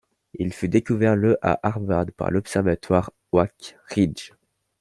[0.33, 4.31] Il fut découvert le à Harvard par l'Observatoire Oak Ridge.